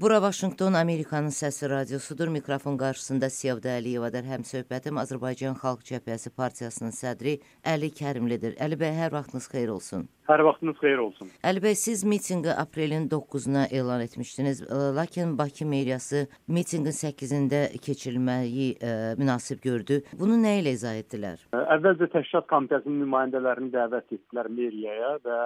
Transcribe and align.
Bura 0.00 0.22
Vaşinqton 0.22 0.72
Amerikanın 0.72 1.28
səsi 1.28 1.70
radiosudur. 1.70 2.28
Mikrofon 2.28 2.76
qarşısında 2.76 3.28
Sevda 3.30 3.68
Əliyevadır. 3.78 4.24
Həm 4.26 4.42
söhbətim 4.48 4.96
Azərbaycan 5.02 5.54
Xalq 5.60 5.82
Cəbhəsi 5.90 6.32
Partiyasının 6.34 6.94
sədri 6.96 7.34
Əli 7.72 7.90
Kərimlidir. 8.00 8.56
Əli 8.64 8.78
bəy, 8.80 8.90
hər 8.98 9.12
vaxtınız 9.14 9.46
xeyir 9.52 9.70
olsun. 9.74 10.08
Hər 10.26 10.42
vaxtınız 10.48 10.80
xeyir 10.82 11.02
olsun. 11.04 11.30
Əli 11.50 11.62
bəy, 11.66 11.76
siz 11.78 12.02
mitinqi 12.12 12.50
aprelin 12.62 13.06
9-una 13.12 13.66
elan 13.80 14.00
etmişdiniz. 14.00 14.64
Lakin 14.96 15.38
Bakı 15.38 15.66
meriyası 15.66 16.24
mitinqin 16.48 16.96
8-də 17.02 17.60
keçirilməyi 17.86 18.66
ə, 18.74 18.96
münasib 19.20 19.62
gördü. 19.62 20.00
Bunu 20.18 20.40
nə 20.46 20.56
ilə 20.62 20.74
izah 20.74 20.98
etdilər? 21.04 21.44
Əvvəlcə 21.76 22.10
təşkilat 22.16 22.50
komitəsinin 22.50 22.98
nümayəndələrini 23.04 23.70
dəvət 23.76 24.18
etdilər 24.18 24.50
meriyaya 24.58 25.14
və 25.28 25.38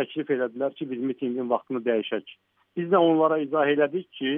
təklif 0.00 0.32
elədilər 0.38 0.80
ki, 0.80 0.88
biz 0.94 1.04
mitinqin 1.12 1.52
vaxtını 1.52 1.84
dəyişək. 1.90 2.36
Biz 2.76 2.88
də 2.92 2.96
onlara 2.96 3.38
izah 3.38 3.68
elədik 3.68 4.08
ki, 4.18 4.32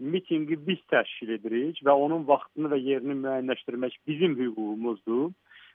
mitinqi 0.00 0.56
biz 0.66 0.80
təşkil 0.92 1.34
edirik 1.36 1.82
və 1.86 1.92
onun 2.06 2.26
vaxtını 2.28 2.70
və 2.72 2.78
yerini 2.80 3.16
müəyyənləşdirmək 3.20 3.98
bizim 4.08 4.36
hüququmuzdur. 4.40 5.30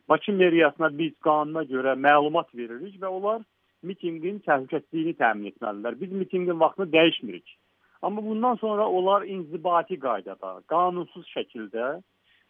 Bakı 0.10 0.34
meriyasına 0.34 0.90
biz 0.98 1.14
qanuna 1.26 1.64
görə 1.70 1.94
məlumat 2.08 2.50
veririk 2.56 2.96
və 3.02 3.08
onlar 3.08 3.42
mitinqin 3.84 4.42
təhlükəsizliyini 4.48 5.16
təmin 5.22 5.52
etməlidirlər. 5.52 6.00
Biz 6.02 6.16
mitinqin 6.22 6.60
vaxtını 6.60 6.92
dəyişmirik. 6.98 7.58
Amma 8.02 8.26
bundan 8.26 8.56
sonra 8.56 8.88
onlar 8.88 9.28
inzibati 9.28 10.00
qaydada, 10.00 10.62
qanunsuz 10.68 11.28
şəkildə 11.36 12.00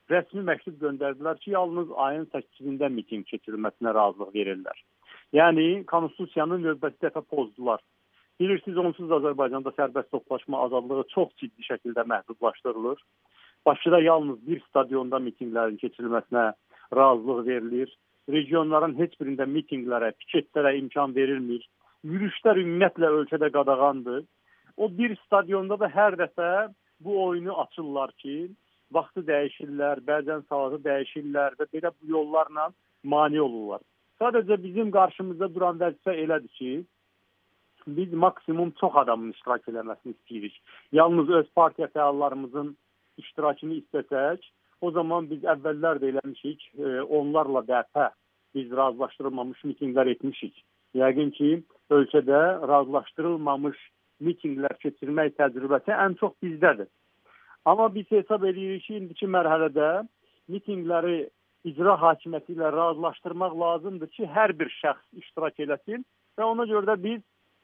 rəsmi 0.09 0.43
məktub 0.45 0.79
göndərdilər 0.81 1.37
ki, 1.43 1.51
yalnız 1.51 1.91
ayın 2.05 2.25
8-də 2.33 2.89
mitinq 2.93 3.27
keçirilməsinə 3.33 3.93
razılıq 3.93 4.33
verirlər. 4.33 4.83
Yəni 5.33 5.85
konstitusiyanın 5.89 6.63
növbəti 6.65 7.05
dəfə 7.05 7.21
pozdular. 7.21 7.81
Bilirsiniz, 8.39 8.77
onsuz 8.79 9.09
da 9.09 9.17
Azərbaycanda 9.19 9.73
sərbəst 9.75 10.13
toplaşma 10.15 10.61
azadlığı 10.65 11.03
çox 11.13 11.31
ciddi 11.41 11.65
şəkildə 11.65 12.05
məhdudlaşdırılır. 12.07 13.01
Bakıda 13.65 13.99
yalnız 14.01 14.37
bir 14.47 14.61
stadionda 14.69 15.19
mitinqlərin 15.25 15.75
keçirilməsinə 15.81 16.45
razılıq 16.95 17.41
verilir. 17.47 17.89
Regionların 18.31 18.95
heç 18.99 19.17
birində 19.19 19.43
mitinqlərə, 19.57 20.13
piketlərə 20.21 20.71
imkan 20.79 21.15
verilmir. 21.15 21.65
Yürüşlər 22.07 22.61
ümumiyyətlə 22.61 23.09
ölkədə 23.17 23.49
qadağandır. 23.57 24.23
O 24.77 24.87
bir 24.97 25.15
stadionda 25.25 25.75
da 25.79 25.89
hər 25.91 26.15
dəfə 26.21 26.51
bu 27.03 27.17
oyunu 27.23 27.57
açırlar 27.63 28.13
ki, 28.23 28.35
vaxtı 28.95 29.25
dəyişirlər, 29.27 29.99
bəzən 30.07 30.45
saatı 30.47 30.79
dəyişirlər 30.85 31.59
və 31.59 31.67
belə 31.73 31.91
bu 31.97 32.13
yollarla 32.13 32.69
mane 33.03 33.41
olurlar. 33.41 33.83
Sadəcə 34.21 34.61
bizim 34.63 34.95
qarşımızda 34.95 35.51
duran 35.55 35.83
vəzifə 35.83 36.15
elədir 36.23 36.55
ki, 36.61 36.71
biz 37.87 38.13
maksimum 38.13 38.71
çox 38.79 38.95
adamın 38.95 39.31
iştirak 39.31 39.67
eləməsini 39.71 40.15
istəyirik. 40.15 40.55
Yalnız 40.91 41.29
öz 41.29 41.47
partiya 41.55 41.87
fəallarımızın 41.87 42.75
iştirakını 43.17 43.81
istəsək, 43.81 44.43
o 44.81 44.91
zaman 44.91 45.29
biz 45.29 45.43
əvvəllər 45.43 45.99
də 46.01 46.11
eləmişik, 46.13 46.65
e, 46.77 47.01
onlarla 47.01 47.63
dəfə 47.67 48.09
biz 48.55 48.71
razılaşdırılmamış 48.71 49.63
mitinqlər 49.71 50.11
etmişik. 50.15 50.63
Yəqin 50.95 51.31
ki, 51.37 51.49
ölkədə 51.91 52.39
razılaşdırılmamış 52.71 53.81
mitinqlər 54.25 54.77
keçirmək 54.83 55.35
təcrübəsi 55.39 55.93
ən 56.05 56.15
çox 56.21 56.33
bizdədir. 56.43 56.87
Amma 57.65 57.89
biz 57.95 58.07
hesab 58.11 58.43
edirik 58.43 58.85
ki, 58.87 58.95
indiki 59.01 59.27
mərhələdə 59.27 59.89
mitinqləri 60.49 61.27
icra 61.69 61.95
hakimiyyəti 62.01 62.55
ilə 62.55 62.71
razılaşdırmaq 62.73 63.59
lazımdır 63.63 64.11
ki, 64.15 64.29
hər 64.35 64.55
bir 64.59 64.71
şəxs 64.79 65.21
iştirak 65.23 65.59
eləsin 65.65 66.05
və 66.39 66.47
ona 66.47 66.65
görə 66.69 66.93
də 66.93 66.95
biz 67.03 67.21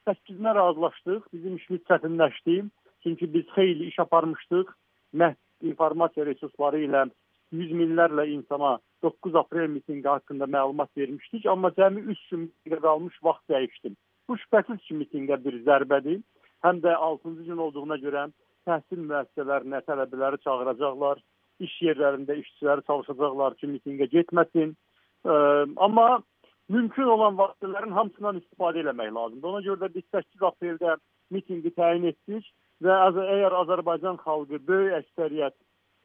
8-nə 0.07 0.55
razılaşdıq. 0.55 1.21
Bizim 1.33 1.55
işimiz 1.55 1.81
çətinləşdi. 1.89 2.55
Çünki 3.03 3.33
biz 3.33 3.45
xeyli 3.55 3.85
iş 3.91 3.99
aparmışdıq. 3.99 4.67
Məhz 5.13 5.37
informasiya 5.61 6.25
resursları 6.25 6.81
ilə 6.87 7.05
yüz 7.51 7.71
minlərlə 7.71 8.27
insana 8.33 8.77
9 9.03 9.35
aprel 9.35 9.69
mitinqi 9.69 10.07
haqqında 10.07 10.45
məlumat 10.57 10.89
vermişdik, 10.97 11.45
amma 11.45 11.69
cəmi 11.77 12.01
3 12.13 12.29
gün 12.29 12.51
qalmış 12.85 13.19
vaxt 13.23 13.49
dəyişdim. 13.49 13.95
Bu 14.27 14.37
şübhəsiz 14.41 14.81
ki, 14.87 14.97
mitinqə 15.01 15.37
bir 15.45 15.59
zərbədir. 15.67 16.21
Həm 16.65 16.81
də 16.85 16.95
6-cı 17.07 17.43
gün 17.49 17.61
olduğuna 17.65 17.97
görə 18.01 18.25
təhsil 18.67 19.03
müəssisələrinə 19.09 19.83
tələbələri 19.89 20.41
çağıracaqlar, 20.45 21.21
iş 21.65 21.75
yerlərində 21.87 22.37
işçiləri 22.41 22.85
çalışacaqlar 22.89 23.57
ki, 23.59 23.69
mitinqə 23.75 24.09
getməsin. 24.15 24.73
Ə, 25.25 25.35
amma 25.87 26.07
mümkün 26.69 27.03
olan 27.15 27.37
vasitələrin 27.37 27.91
hamısından 27.91 28.39
istifadə 28.41 28.81
etmək 28.83 29.13
lazımdır. 29.15 29.49
Ona 29.49 29.61
görə 29.67 29.79
də 29.85 29.93
biz 29.95 30.05
8 30.11 30.45
apreldə 30.49 30.95
mitinqi 31.31 31.71
təyin 31.77 32.07
etdik 32.11 32.47
və 32.83 32.95
əgər 33.11 33.57
Azərbaycan 33.61 34.17
xalqı 34.23 34.59
böyük 34.67 34.99
əksəriyyət 35.01 35.55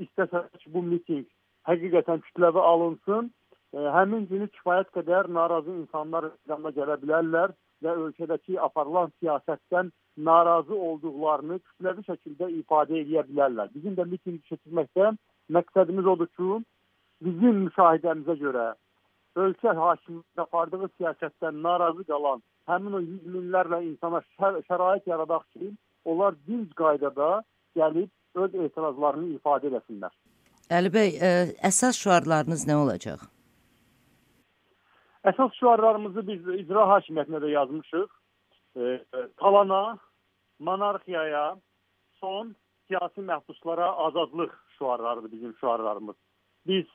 istəsə 0.05 0.45
ki, 0.59 0.73
bu 0.75 0.83
mitinq 0.83 1.29
həqiqətən 1.69 2.23
kütləvi 2.27 2.61
alınsın, 2.73 3.31
e, 3.75 3.79
həmin 3.97 4.27
günü 4.31 4.49
kifayət 4.57 4.93
qədər 4.97 5.31
narazı 5.39 5.73
insanlar 5.83 6.31
meydana 6.31 6.75
gələ 6.77 6.99
bilərlər 7.03 7.57
və 7.85 7.97
ölkədəki 8.05 8.61
aparılan 8.61 9.13
siyasətdən 9.21 9.91
narazı 10.29 10.77
olduqlarını 10.89 11.59
kütləvi 11.59 12.05
şəkildə 12.09 12.51
ifadə 12.61 13.01
edə 13.01 13.25
bilərlər. 13.29 13.73
Bizim 13.75 13.97
də 13.97 14.07
mitinq 14.13 14.45
keçirməkdə 14.53 15.15
məqsədimiz 15.57 16.13
odur 16.15 16.29
ki, 16.37 16.61
bizim 17.25 17.65
müşahidəmizə 17.67 18.37
görə 18.41 18.67
ölkə 19.45 19.75
hakimiyyəti 19.77 20.45
apardığı 20.45 20.89
siyasətdən 20.99 21.63
narazı 21.67 22.05
qalan 22.13 22.43
həmin 22.71 22.97
o 22.99 23.01
yüz 23.05 23.27
minlərlə 23.35 23.83
insana 23.89 24.23
şər 24.37 24.61
şərait 24.69 25.09
yaradaq 25.11 25.45
ki, 25.55 25.73
onlar 26.05 26.37
dinc 26.47 26.73
qaydada 26.81 27.31
gəlib 27.79 28.11
öz 28.45 28.55
etirazlarını 28.67 29.37
ifadə 29.37 29.73
etsinlər. 29.81 30.15
Əli 30.71 30.93
bəy, 30.95 31.11
ə, 31.17 31.29
e, 31.29 31.53
əsas 31.67 31.99
şüarlarınız 31.99 32.67
nə 32.69 32.77
olacaq? 32.79 33.25
Əsas 35.31 35.57
şüarlarımızı 35.59 36.25
biz 36.29 36.47
icra 36.63 36.87
hakimiyyətinə 36.95 37.43
də 37.43 37.51
yazmışıq. 37.57 38.09
E, 38.77 38.93
talana, 39.43 39.99
monarxiyaya, 40.59 41.57
son 42.21 42.55
siyasi 42.87 43.27
məhbuslara 43.31 43.89
azadlıq 44.07 44.55
şüarlarıdır 44.79 45.33
bizim 45.33 45.55
şüarlarımız. 45.61 46.17
Biz 46.67 46.87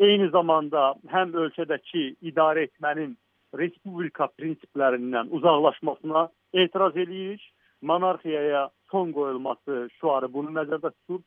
eyni 0.00 0.28
zamanda 0.30 0.94
həm 1.10 1.34
ölkədəki 1.44 2.04
idarə 2.30 2.66
etmənin 2.68 3.14
respublika 3.58 4.28
prinsiplərindən 4.38 5.30
uzaqlaşmasına 5.38 6.28
etiraz 6.64 6.96
edirik. 6.96 7.42
Monarxiyaya 7.82 8.68
son 8.90 9.12
qoyulması 9.12 9.88
şüarı 10.00 10.32
bunu 10.32 10.54
nəzərdə 10.56 10.90
tutur. 10.94 11.20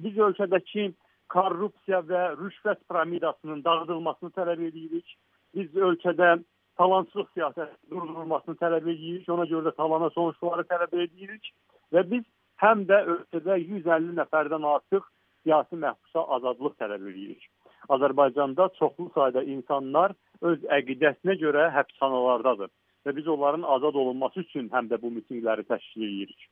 Biz 0.00 0.18
ölkədəki 0.28 0.92
korrupsiya 1.34 2.00
və 2.10 2.22
rüşvət 2.38 2.84
piramidasının 2.88 3.64
dağıdılmasını 3.64 4.30
tələb 4.36 4.62
edirik. 4.68 5.16
Biz 5.54 5.74
ölkədə 5.88 6.36
talansızlıq 6.78 7.32
siyasəti 7.34 7.90
durdurulmasını 7.90 8.60
tələb 8.62 8.86
edirik. 8.86 9.28
Ona 9.28 9.48
görə 9.50 9.70
də 9.70 9.74
talana 9.80 10.10
son 10.14 10.32
şüarı 10.38 10.66
tələb 10.70 10.94
edirik 11.02 11.50
və 11.94 12.06
biz 12.10 12.24
həm 12.62 12.86
də 12.90 13.02
ölkədə 13.16 13.58
150 13.64 14.16
nəfərdən 14.20 14.70
artıq 14.76 15.10
siyasi 15.42 15.82
məhbusa 15.82 16.26
azadlıq 16.38 16.78
tələb 16.80 17.10
edirik. 17.10 17.50
Azərbaycanda 17.88 18.68
çoxlu 18.78 19.10
sayda 19.14 19.42
insanlar 19.42 20.14
öz 20.42 20.64
əqidəsinə 20.78 21.36
görə 21.40 21.68
həbsxanalardadır 21.74 22.70
və 23.06 23.16
biz 23.16 23.28
onların 23.28 23.62
azad 23.76 23.94
olunması 23.94 24.40
üçün 24.40 24.68
həm 24.72 24.88
də 24.90 25.00
bu 25.02 25.10
mitinqləri 25.10 25.66
təşkil 25.68 26.06
edirik. 26.08 26.46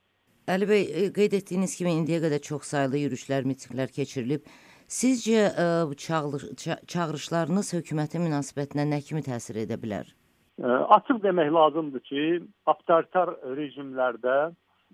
Əli 0.53 0.67
bəy, 0.69 0.83
e, 0.83 1.03
qeyd 1.17 1.37
etdiyiniz 1.39 1.77
kimi 1.79 1.93
indiyə 2.01 2.19
qədər 2.25 2.43
çox 2.43 2.73
saylı 2.75 3.05
yürüşlər, 3.05 3.47
mitinqlər 3.49 3.93
keçirilib. 3.95 4.49
Sizcə 4.91 5.45
e, 5.65 5.67
çağırış, 6.05 6.67
çağırışlarınız 6.93 7.73
hökumətin 7.79 8.27
münasibətinə 8.27 8.89
nə 8.91 8.99
kimi 9.07 9.23
təsir 9.29 9.63
edə 9.63 9.79
bilər? 9.85 10.11
E, 10.59 10.67
açıq 10.97 11.23
demək 11.23 11.53
lazımdır 11.59 12.05
ki, 12.11 12.25
avtoritar 12.67 13.37
rejimlərdə 13.61 14.37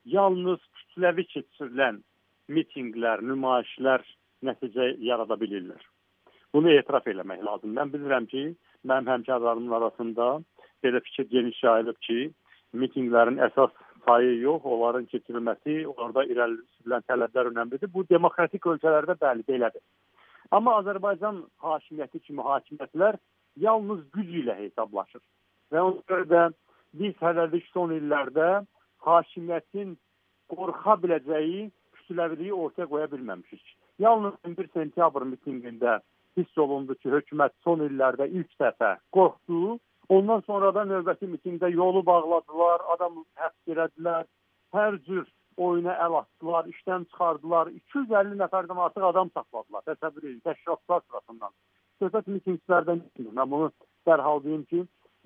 yalnız 0.05 0.61
kütləvi 0.81 1.27
keçirilən 1.33 2.03
mitinqlər, 2.53 3.25
nümayişlər 3.25 4.05
nəticə 4.45 4.93
yarada 5.03 5.41
bilirlər. 5.41 5.81
Bunu 6.55 6.73
etiraf 6.73 7.07
eləmək 7.07 7.43
lazımdır. 7.45 7.77
Mən 7.81 7.93
bilirəm 7.95 8.27
ki, 8.33 8.45
mənim 8.89 9.11
həmkarlarımın 9.13 9.77
arasında 9.81 10.29
belə 10.85 11.01
fikir 11.05 11.29
geniş 11.31 11.63
yayılıb 11.65 11.99
ki, 12.07 12.19
mitinqlərin 12.83 13.41
əsas 13.49 13.75
sayı 14.07 14.39
yox, 14.41 14.65
onların 14.65 15.07
keçirilməsi, 15.13 15.75
orada 15.97 16.25
irəli 16.25 16.61
sürülən 16.79 17.05
tələblər 17.11 17.51
önəmlidir. 17.53 17.93
Bu 17.93 18.05
demokratik 18.09 18.67
ölkələrdə 18.67 19.19
bəli 19.21 19.45
belədir. 19.49 19.85
Amma 20.51 20.79
Azərbaycan 20.81 21.43
hakimiyyəti 21.65 22.23
kimi 22.25 22.45
hakimiyyətlər 22.47 23.19
yalnız 23.61 24.05
güc 24.15 24.31
ilə 24.43 24.57
hesablaşır. 24.63 25.21
Və 25.73 25.83
ona 25.85 26.05
görə 26.09 26.29
də 26.33 26.45
biz 27.01 27.17
hələlik 27.21 27.67
son 27.75 27.93
illərdə 27.93 28.49
hakimiyyətin 29.05 29.97
qorxa 30.55 30.97
biləcəyi 31.03 31.67
kütləviliyi 31.99 32.55
ortaya 32.57 32.89
qoya 32.89 33.11
bilməmişik. 33.13 33.75
Yalnız 33.99 34.39
1 34.47 34.71
sentyabr 34.73 35.27
mitinqində 35.29 35.99
hiss 36.39 36.59
olundu 36.65 36.95
ki, 37.01 37.11
hökumət 37.17 37.55
son 37.67 37.85
illərdə 37.87 38.29
ilk 38.31 38.51
dəfə 38.63 38.97
qorxdu. 39.17 39.79
Ondan 40.09 40.41
sonra 40.47 40.73
da 40.75 40.87
növbəti 40.89 41.29
mitingdə 41.29 41.69
yolu 41.75 42.05
bağladılar, 42.07 42.85
adam 42.95 43.25
həbs 43.41 43.75
elədilər. 43.75 44.25
Hər 44.77 44.97
cür 45.09 45.27
oyuna 45.59 45.97
əl 46.05 46.21
atdılar, 46.23 46.69
işdən 46.73 47.05
çıxardılar. 47.11 47.73
250 47.93 48.39
nəfərdən 48.43 48.81
artıq 48.87 49.09
adam 49.11 49.33
saxladılar. 49.35 49.85
Təsəvvür 49.91 50.29
edin, 50.29 50.41
təşkilatlar 50.47 51.05
sırasından. 51.07 51.53
Söhbət 52.03 52.31
mitingçilərdən 52.37 53.03
getmir. 53.05 53.35
Mən 53.41 53.51
bunu 53.53 53.71
dərhal 54.09 54.43
deyim 54.45 54.65
ki, 54.71 54.85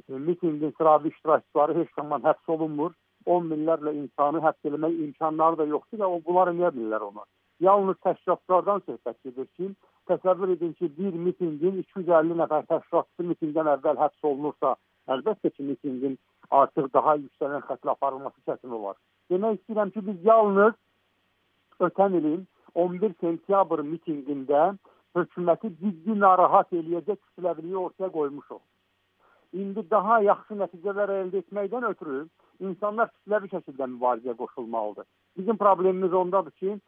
mitinqin 0.09 0.75
sıravi 0.79 1.13
iştirakçıları 1.15 1.79
heç 1.79 1.95
zaman 2.01 2.27
həbs 2.27 2.55
olunmur. 2.57 2.97
10 3.27 3.47
minlərlə 3.53 3.93
insanı 3.95 4.43
həbs 4.43 4.71
etmək 4.71 4.99
imkanları 5.07 5.61
da 5.61 5.67
yoxdur 5.77 6.03
və 6.03 6.11
bunlar 6.27 6.51
eləyə 6.51 6.73
bilirlər 6.75 7.07
onu. 7.11 7.25
Yalnız 7.63 8.01
təşkilatlardan 8.03 8.83
söhbət 8.89 9.19
gedir 9.29 9.47
ki, 9.57 9.69
təsəvvür 10.11 10.55
edin 10.57 10.73
ki, 10.79 10.91
bir 10.99 11.19
mitinqin 11.27 11.81
250 11.83 12.39
nəfər 12.43 12.69
təşkilatçı 12.71 13.27
mitinqdən 13.31 13.71
əvvəl 13.77 14.01
həbs 14.03 14.31
olunursa, 14.31 14.75
əlbəttə 15.15 15.53
ki, 15.55 15.67
mitinqin 15.71 16.19
artıq 16.51 16.89
daha 16.95 17.17
yüksələn 17.21 17.67
xətlə 17.69 17.95
aparılması 17.97 18.41
çətin 18.49 18.75
olar. 18.79 18.97
Demək 19.31 19.61
istəyirəm 19.61 19.93
ki, 19.95 20.07
biz 20.09 20.25
yalnız 20.25 20.75
ötən 21.89 22.19
ilin 22.19 22.43
11 22.75 23.15
sentyabr 23.21 23.83
mitinqində 23.87 24.73
hökuməti 25.17 25.73
ciddi 25.81 26.19
narahat 26.21 26.73
eləyəcək 26.73 27.19
kütləviliyi 27.21 27.77
ortaya 27.87 28.11
qoymuşuq. 28.13 28.63
İndi 29.63 29.85
daha 29.91 30.21
yaxşı 30.25 30.57
nəticələr 30.61 31.13
əldə 31.19 31.43
etməkdən 31.43 31.85
ötürü 31.91 32.23
insanlar 32.65 33.11
kütləvi 33.13 33.51
şəkildə 33.53 33.89
mübarizəyə 33.97 34.37
qoşulmalıdır. 34.39 35.07
Bizim 35.37 35.57
problemimiz 35.57 36.13
ondadır 36.13 36.55
ki, 36.63 36.79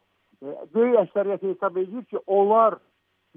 e, 0.43 0.47
böyük 0.75 0.97
əksəriyyət 1.03 1.45
hesab 1.51 1.77
edir 1.77 2.05
ki, 2.05 2.19
onlar 2.27 2.79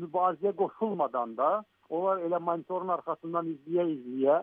mübarizəyə 0.02 0.54
qoşulmadan 0.62 1.36
da, 1.38 1.50
onlar 1.90 2.22
elə 2.28 2.40
monitorun 2.44 2.92
arxasından 2.98 3.50
izləyə-izləyə, 3.54 4.40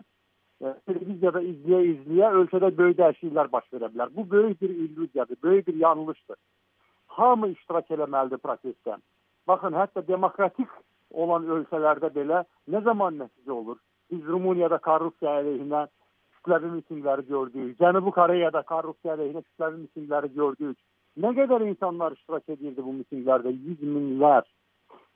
e, 0.61 0.73
televiziyada 0.89 1.41
izləyə-izləyə 1.51 2.31
ölkədə 2.41 2.71
böyük 2.77 2.99
dəyişikliklər 3.01 3.51
baş 3.51 3.67
verə 3.73 3.91
bilər. 3.93 4.13
Bu 4.15 4.29
böyük 4.29 4.61
bir 4.61 4.69
illüziyadır, 4.69 5.37
böyük 5.43 5.67
bir 5.67 5.81
yanlışdır. 5.83 6.39
Hamı 7.17 7.51
iştirak 7.55 7.91
eləməlidir 7.97 8.41
prosesdə. 8.43 8.97
Baxın, 9.47 9.77
hətta 9.77 10.07
demokratik 10.07 10.71
olan 11.11 11.45
ölkələrdə 11.57 12.09
belə 12.15 12.43
nə 12.67 12.81
zaman 12.83 13.21
nəticə 13.21 13.51
olur? 13.51 13.77
Biz 14.11 14.25
Rumuniyada 14.25 14.77
korrupsiya 14.77 15.39
əleyhinə 15.41 15.85
kütləvi 16.35 16.71
mitingləri 16.73 17.25
gördük. 17.29 17.77
Cənubi 17.79 18.11
Koreyada 18.13 18.61
korrupsiya 18.69 19.15
əleyhinə 19.15 19.41
kütləvi 19.45 19.85
mitingləri 19.85 20.33
gördük. 20.35 20.77
Nə 21.17 21.31
qədər 21.37 21.63
insanlar 21.65 22.13
iştirak 22.17 22.49
edirdi 22.49 22.83
bu 22.83 22.93
mitinglərdə? 22.99 23.53
100 23.53 23.85
minlər. 23.87 24.43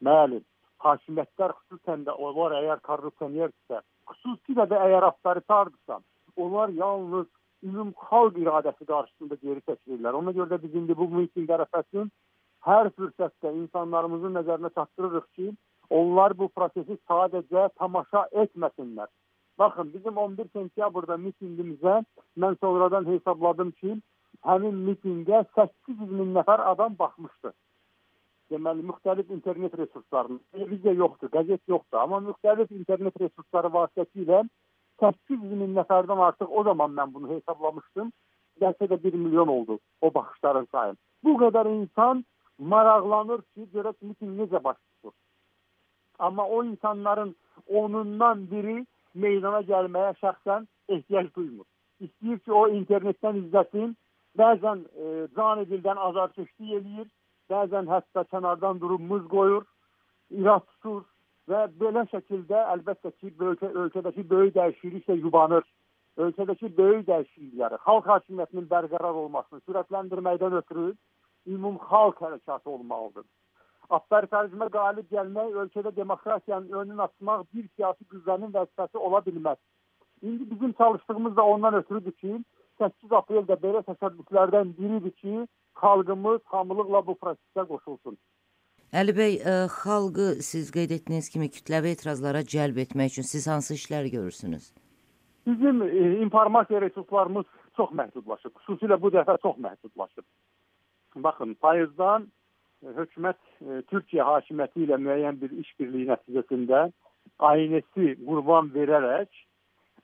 Bəli, 0.07 0.39
hakimiyyətlər 0.85 1.53
xüsusən 1.57 2.05
də 2.07 2.15
onlar 2.25 2.55
əgər 2.61 2.79
korrupsionerdirsə, 2.87 3.81
xüsusilə 4.11 4.65
də 4.71 4.79
əgər 4.85 5.07
avtoritardısa, 5.09 5.99
onlar 6.37 6.71
yalnız 6.77 7.27
ümum 7.67 7.91
xalq 8.07 8.39
iradəsi 8.39 8.87
qarşısında 8.91 9.35
geri 9.43 9.63
çəkilirlər. 9.67 10.15
Ona 10.21 10.31
görə 10.37 10.55
də 10.55 10.61
biz 10.63 10.75
indi 10.81 10.95
bu 10.95 11.09
miting 11.15 11.51
ərəfəsinin 11.57 12.07
hər 12.67 12.91
fürsətdə 12.95 13.51
insanlarımızın 13.63 14.37
nəzərinə 14.39 14.71
çatdırırıq 14.77 15.27
ki, 15.35 15.51
onlar 15.99 16.37
bu 16.39 16.47
prosesi 16.55 16.95
sadəcə 17.09 17.69
tamaşa 17.81 18.25
etməsinlər. 18.43 19.09
Baxın, 19.59 19.91
bizim 19.93 20.17
11 20.17 20.51
sentyabrda 20.55 21.17
mitingimizə 21.19 21.99
mən 22.39 22.55
sonradan 22.63 23.07
hesabladım 23.11 23.71
ki, 23.81 23.97
həmin 24.47 24.83
mitingə 24.87 25.43
800 25.55 26.13
min 26.19 26.31
nəfər 26.37 26.63
adam 26.71 26.95
baxmışdı. 26.99 27.51
Deməli, 28.49 28.81
müxtəlif 28.81 29.29
internet 29.33 29.75
resurslarının, 29.77 30.39
televiziya 30.53 30.93
yoxdur, 30.97 31.29
qəzet 31.35 31.61
yoxdur, 31.69 31.99
amma 32.01 32.19
müxtəlif 32.29 32.71
internet 32.73 33.19
resursları 33.21 33.69
vasitəsilə 33.75 34.41
800 35.03 35.53
min 35.61 35.75
nəfərdən 35.77 36.23
artıq 36.27 36.49
o 36.49 36.63
zaman 36.63 36.95
mən 36.97 37.13
bunu 37.13 37.29
hesablamışdım. 37.35 38.11
Gəlsə 38.61 38.89
də 38.91 38.97
1 39.03 39.13
milyon 39.25 39.47
oldu 39.47 39.79
o 40.01 40.13
baxışların 40.13 40.67
sayı. 40.71 40.95
Bu 41.23 41.35
qədər 41.43 41.69
insan 41.71 42.25
maraqlanır 42.59 43.41
ki, 43.53 43.67
görək 43.73 43.95
miting 44.01 44.33
necə 44.41 44.63
baş 44.63 44.77
tutur. 44.77 45.13
Amma 46.19 46.47
o 46.47 46.63
insanların 46.63 47.35
onundan 47.67 48.43
biri 48.51 48.85
meydana 49.13 49.61
gəlməyə 49.69 50.15
şəxsən 50.23 50.67
ehtiyac 50.89 51.31
duymur. 51.35 51.65
İstəyir 52.01 52.39
ki, 52.43 52.51
o 52.51 52.67
internetdən 52.81 53.39
izləsin, 53.43 53.95
bəzən 54.39 54.83
e, 54.83 55.27
can 55.35 55.63
edildən 55.63 55.99
azarkeşlik 56.09 56.75
eləyir, 56.79 57.07
bəzən 57.51 57.89
hətta 57.93 58.25
kənardan 58.33 58.79
durub 58.81 59.01
muz 59.11 59.25
qoyur, 59.33 59.65
irad 60.29 60.65
tutur 60.69 61.03
və 61.49 61.65
belə 61.81 62.05
şəkildə 62.13 62.63
əlbəttə 62.75 63.11
ki, 63.17 63.33
ölkə, 63.49 63.71
ölkədəki 63.83 64.25
böyük 64.29 64.55
dəyişiklik 64.55 65.03
isə 65.03 65.17
yubanır. 65.19 65.65
Ölkədəki 66.19 66.69
böyük 66.77 67.05
dəyişiklikləri, 67.07 67.77
xalq 67.85 68.07
hakimiyyətinin 68.13 68.65
bərqərar 68.71 69.19
olmasını 69.23 69.61
sürətləndirməkdən 69.67 70.57
ötürü 70.61 70.89
ümum 71.55 71.77
xalq 71.89 72.19
hərəkatı 72.25 72.69
olmalıdır 72.69 73.25
avtoritarizmə 73.95 74.69
qalib 74.73 75.09
gəlmək, 75.13 75.55
ölkədə 75.63 75.95
demokratiyanın 75.95 76.73
önünü 76.81 77.01
açmaq 77.07 77.45
bir 77.53 77.67
siyasi 77.75 78.05
qüvvənin 78.11 78.53
vəzifəsi 78.53 78.97
ola 78.97 79.21
bilməz. 79.25 79.57
İndi 80.21 80.49
bizim 80.51 80.73
çalışdığımız 80.73 81.35
da 81.35 81.45
ondan 81.45 81.73
ötürüdür 81.73 82.11
ki, 82.11 82.39
8 82.81 83.15
apreldə 83.19 83.57
belə 83.63 83.81
təşəbbüslərdən 83.87 84.75
biridir 84.77 85.15
ki, 85.21 85.47
xalqımız 85.75 86.41
hamılıqla 86.45 87.07
bu 87.07 87.17
prosesə 87.21 87.67
qoşulsun. 87.67 88.17
Əli 88.89 89.13
bəy, 89.13 89.35
ə, 89.37 89.55
e, 89.65 89.67
xalqı 89.69 90.27
siz 90.45 90.71
qeyd 90.73 90.95
etdiyiniz 90.97 91.29
kimi 91.29 91.49
kütləvi 91.53 91.93
etirazlara 91.95 92.41
cəlb 92.53 92.79
etmək 92.85 93.13
üçün 93.13 93.27
siz 93.31 93.47
hansı 93.47 93.75
işlər 93.77 94.09
görürsünüz? 94.09 94.71
Bizim 95.47 95.81
e, 95.81 96.19
informasiya 96.25 96.81
resurslarımız 96.81 97.45
çox 97.77 97.91
məhdudlaşıb. 98.01 98.55
Xüsusilə 98.63 98.97
bu 99.01 99.11
dəfə 99.13 99.37
çox 99.41 99.57
məhdudlaşıb. 99.65 100.25
Baxın, 101.15 101.53
payızdan 101.53 102.27
hökumət 102.97 103.39
e, 103.61 103.81
Türkiyə 103.91 104.25
hakimiyyəti 104.25 104.85
ilə 104.85 104.97
müəyyən 105.05 105.39
bir 105.41 105.53
işbirliyi 105.63 106.09
nəticəsində 106.09 106.89
aynesi 107.51 108.15
qurban 108.25 108.71
verərək 108.75 109.29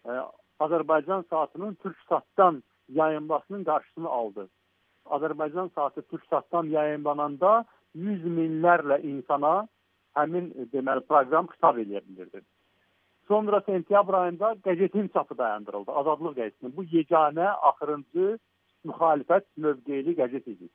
e, 0.05 0.19
Azərbaycan 0.59 1.25
saatının 1.29 1.73
Türksatdan 1.83 2.63
yayınlasının 2.89 3.63
qarşısını 3.63 4.09
aldı. 4.09 4.47
Azərbaycan 5.05 5.71
saatı 5.75 6.01
Türksatdan 6.01 6.69
yayınlananda 6.73 7.65
100 7.95 8.25
minlərlə 8.37 8.99
insana 9.01 9.67
həmin 10.19 10.51
e, 10.55 10.67
deməli 10.73 11.05
proqram 11.09 11.49
xitab 11.51 11.79
edə 11.83 12.01
bilirdi. 12.07 12.41
Sonra 13.27 13.61
sentyabr 13.65 14.13
ayında 14.13 14.55
qəzetin 14.65 15.07
çapı 15.13 15.37
dayandırıldı. 15.37 15.91
Azadlıq 15.91 16.35
qəzetinin. 16.39 16.75
Bu 16.77 16.83
yeganə 16.83 17.47
axırıncı 17.69 18.37
müxalifət 18.85 19.47
mövqeyli 19.57 20.15
qəzet 20.19 20.49
idi. 20.53 20.69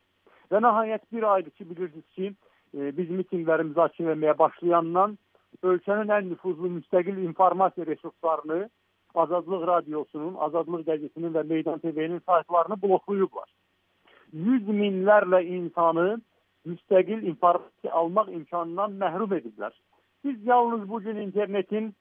Və 0.51 0.59
nəhayət 0.65 1.07
bir 1.13 1.27
aydır 1.35 1.51
ki, 1.51 1.69
bilirsiniz 1.71 2.07
ki, 2.17 2.33
e, 2.75 2.91
biz 2.97 3.11
mitingləri 3.21 3.69
müzakirə 3.71 4.17
etməyə 4.17 4.37
başlayandan 4.39 5.17
ölkənin 5.63 6.11
ən 6.17 6.29
nüfuzlu 6.33 6.71
müstəqil 6.79 7.23
informasiya 7.29 7.87
resurslarını 7.87 8.69
Azadlıq 9.15 9.67
Radiosunun, 9.67 10.35
Azadlıq 10.47 10.87
qəzetinin 10.89 11.35
və 11.35 11.47
Meydan 11.47 11.79
TV-nin 11.79 12.23
saytlarını 12.27 12.83
bloklayıblar. 12.83 13.49
100 14.33 14.69
minlərlə 14.69 15.43
insanı 15.45 16.21
müstəqil 16.69 17.25
informasiya 17.33 17.93
almaq 18.03 18.31
imkanından 18.37 18.95
məhrum 19.01 19.35
ediblər. 19.39 19.73
Biz 20.25 20.47
yalnız 20.47 20.89
bu 20.89 21.01
gün 21.01 21.17
internetin 21.17 21.95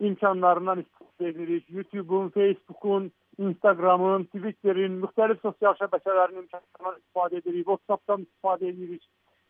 imkanlarından 0.00 0.82
istifadə 0.84 1.30
edirik. 1.30 1.70
YouTube-un, 1.70 2.28
Facebook-un, 2.28 3.10
Instagramın, 3.38 4.24
Twitterin, 4.24 5.00
müxtəlif 5.02 5.40
sosial 5.42 5.76
şəbəkələrin 5.80 6.42
imkanlarından 6.42 6.98
istifadə 7.00 7.40
edirik, 7.42 7.66
WhatsApp-dan 7.66 8.26
istifadə 8.26 8.68
edirik 8.72 9.04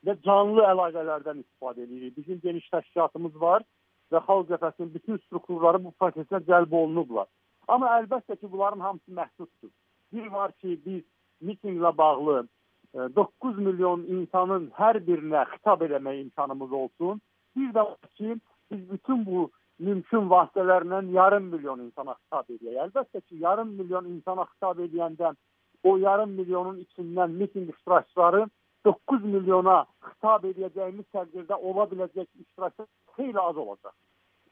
və 0.06 0.16
canlı 0.26 0.64
əlaqələrdən 0.72 1.42
istifadə 1.42 1.84
edirik. 1.86 2.16
Bizim 2.16 2.40
geniş 2.42 2.68
təşkilatımız 2.74 3.40
var 3.40 3.66
və 4.12 4.22
xalq 4.28 4.48
cəbhəsinin 4.52 4.94
bütün 4.94 5.20
strukturları 5.26 5.82
bu 5.84 5.92
prosesə 6.00 6.42
cəlb 6.48 6.74
olunublar. 6.80 7.26
Amma 7.68 7.98
əlbəttə 8.00 8.38
ki, 8.38 8.50
bunların 8.52 8.80
hamısı 8.80 9.12
məhduddur. 9.20 9.72
Bir 10.12 10.26
var 10.32 10.52
ki, 10.52 10.80
biz 10.86 11.02
mitinqlə 11.42 11.96
bağlı 11.98 12.46
9 13.16 13.58
e, 13.58 13.62
milyon 13.68 14.04
insanın 14.16 14.70
hər 14.78 15.00
birinə 15.08 15.44
xitab 15.52 15.82
eləmək 15.86 16.20
imkanımız 16.24 16.72
olsun. 16.72 17.20
Bir 17.56 17.72
də 17.76 17.84
ki, 18.14 18.36
biz 18.70 18.90
bütün 18.90 19.26
bu 19.26 19.50
mümkün 19.78 20.30
vasitələrlə 20.32 21.02
yarım 21.12 21.50
milyon 21.54 21.80
insana 21.86 22.14
xitab 22.20 22.50
edək. 22.50 22.78
Əlbəttə 22.86 23.20
ki, 23.20 23.40
yarım 23.44 23.74
milyon 23.80 24.08
insana 24.12 24.46
xitab 24.52 24.80
edəndə 24.86 25.34
o 25.84 25.96
yarım 25.96 26.30
milyonun 26.40 26.78
içindən 26.84 27.36
miting 27.40 27.68
iştirakçıları 27.70 28.46
9 28.84 29.24
milyona 29.24 29.84
xitab 30.08 30.44
edəcəyimiz 30.50 31.06
təqdirdə 31.14 31.58
ola 31.70 31.86
biləcək 31.92 32.26
iştirakçı 32.44 32.86
xeyli 33.16 33.40
az 33.40 33.56
olacaq. 33.56 33.94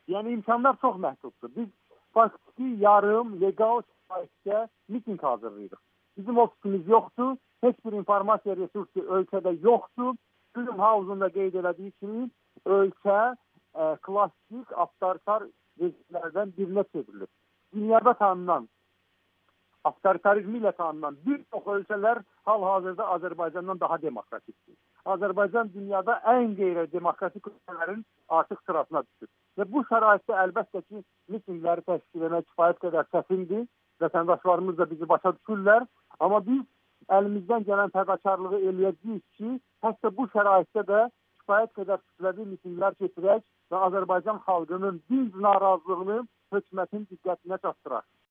Yəni 0.09 0.33
imkanlar 0.37 0.77
çox 0.81 0.97
məhduddur. 1.07 1.51
Biz 1.57 1.69
faktiki 2.15 2.77
yarım 2.85 3.41
legal 3.41 3.83
şəraitdə 3.83 4.69
miting 4.89 5.23
hazırlayırıq. 5.23 5.83
Bizim 6.17 6.39
ofisimiz 6.39 6.89
yoxdur, 6.89 7.37
heç 7.65 7.77
bir 7.85 7.97
informasiya 8.01 8.57
resursu 8.57 9.07
ölkədə 9.19 9.55
yoxdur. 9.63 10.15
Film 10.55 10.79
House-un 10.79 11.21
da 11.21 11.29
qeyd 11.35 11.57
elədiyi 11.59 11.91
kimi 12.01 12.29
ölkə 12.65 13.19
ə, 13.19 13.35
e, 13.75 13.87
klassik 14.07 14.77
avtoritar 14.85 15.49
rejimlərdən 15.81 16.55
birinə 16.59 16.85
çevrilir. 16.93 17.31
Dünyada 17.75 18.15
tanınan 18.21 18.69
avtoritarizmi 19.85 20.59
ilə 20.61 20.73
tanınan 20.77 21.17
bir 21.27 21.41
çox 21.53 21.67
ölkələr 21.77 22.21
hal-hazırda 22.49 23.07
Azərbaycandan 23.17 23.81
daha 23.81 24.01
demokratikdir. 24.03 24.77
Azərbaycan 25.15 25.73
dünyada 25.75 26.17
ən 26.35 26.55
qeyri-demokratik 26.61 27.49
ölkələrin 27.51 28.05
artıq 28.29 28.63
sırasına 28.67 29.03
düşür. 29.03 29.31
Və 29.59 29.67
bu 29.73 29.85
şəraitdə 29.91 30.39
əlbəttə 30.45 30.83
ki, 30.89 31.03
mitingləri 31.35 31.85
təşkil 31.91 32.27
etmək 32.29 32.47
kifayət 32.53 32.81
qədər 32.87 33.11
çətindir. 33.17 33.67
Vətəndaşlarımız 34.03 34.79
da 34.79 34.91
bizi 34.91 35.09
başa 35.09 35.35
düşürlər. 35.37 35.87
Amma 36.21 36.41
biz 36.47 36.63
əlimizdən 37.19 37.67
gələn 37.69 37.93
fədakarlığı 37.95 38.61
eləyəcəyik 38.71 39.25
ki, 39.39 39.59
hətta 39.85 40.11
bu 40.17 40.27
şəraitdə 40.35 40.87
də 40.91 41.05
kifayət 41.43 41.75
qədər 41.79 42.01
kütləvi 42.03 42.49
mitinglər 42.53 42.97
keçirək 43.01 43.45
və 43.73 43.85
Azərbaycan 43.89 44.41
xalqının 44.47 45.01
dinc 45.11 45.37
narazılığını 45.47 46.23
hökumətin 46.55 47.07
diqqətinə 47.11 47.59
çatdıraq. 47.67 48.07